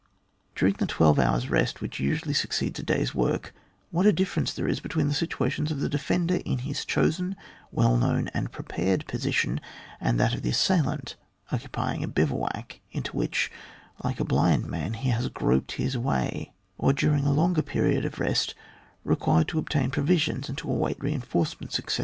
[0.55, 3.53] During the twelve hours rest which usually succeeds a day's work,
[3.91, 7.35] what a difference there is between the situation of the defender in his chosen,
[7.71, 9.61] well known, and prepared position,
[9.99, 11.17] and that of the assailant
[11.51, 13.51] occupying a bivouac, into which—
[14.03, 18.19] like a blind man— he has groped his way, or during a longer period of
[18.19, 18.55] rest,
[19.03, 21.99] required to obtain provisions and to await reinforcements, etc.